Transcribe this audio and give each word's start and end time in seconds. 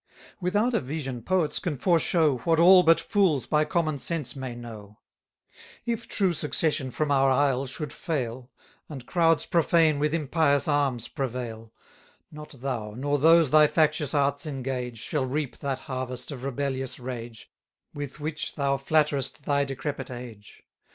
Without 0.39 0.73
a 0.73 0.79
vision 0.79 1.21
poets 1.21 1.59
can 1.59 1.77
foreshow 1.77 2.37
What 2.39 2.59
all 2.59 2.81
but 2.81 2.99
fools 2.99 3.45
by 3.45 3.65
common 3.65 3.99
sense 3.99 4.35
may 4.35 4.55
know: 4.55 4.97
If 5.85 6.07
true 6.07 6.33
succession 6.33 6.89
from 6.89 7.11
our 7.11 7.29
isle 7.29 7.67
should 7.67 7.93
fail, 7.93 8.49
And 8.89 9.05
crowds 9.05 9.45
profane 9.45 9.99
with 9.99 10.15
impious 10.15 10.67
arms 10.67 11.07
prevail, 11.07 11.71
290 12.31 12.35
Not 12.35 12.61
thou, 12.63 12.95
nor 12.97 13.19
those 13.19 13.51
thy 13.51 13.67
factious 13.67 14.15
arts 14.15 14.47
engage, 14.47 14.97
Shall 14.97 15.27
reap 15.27 15.57
that 15.59 15.81
harvest 15.81 16.31
of 16.31 16.45
rebellious 16.45 16.99
rage, 16.99 17.51
With 17.93 18.19
which 18.19 18.55
thou 18.55 18.77
flatterest 18.77 19.43
thy 19.45 19.65
decrepit 19.65 20.09
age. 20.09 20.63